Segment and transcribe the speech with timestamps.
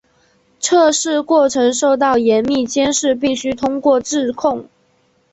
[0.59, 4.67] 测试过程受到严密监视并须通过质控。